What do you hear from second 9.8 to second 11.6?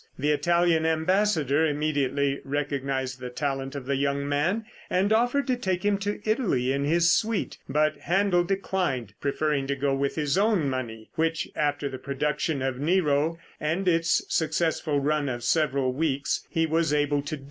with his own money, which,